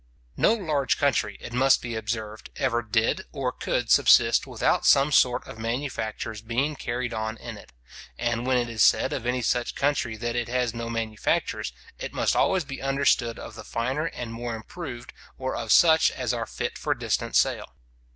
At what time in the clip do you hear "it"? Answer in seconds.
1.39-1.53, 7.55-7.71, 8.57-8.67, 10.35-10.47, 11.99-12.13